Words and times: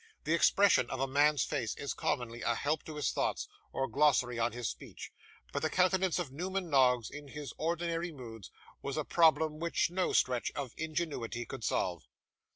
The 0.23 0.33
expression 0.33 0.89
of 0.89 0.99
a 0.99 1.05
man's 1.05 1.43
face 1.43 1.75
is 1.77 1.93
commonly 1.93 2.41
a 2.41 2.55
help 2.55 2.81
to 2.85 2.95
his 2.95 3.11
thoughts, 3.11 3.47
or 3.71 3.87
glossary 3.87 4.39
on 4.39 4.51
his 4.51 4.67
speech; 4.67 5.11
but 5.53 5.61
the 5.61 5.69
countenance 5.69 6.17
of 6.17 6.31
Newman 6.31 6.71
Noggs, 6.71 7.11
in 7.11 7.27
his 7.27 7.53
ordinary 7.55 8.11
moods, 8.11 8.49
was 8.81 8.97
a 8.97 9.05
problem 9.05 9.59
which 9.59 9.91
no 9.91 10.11
stretch 10.11 10.51
of 10.55 10.73
ingenuity 10.75 11.45
could 11.45 11.63
solve. 11.63 12.07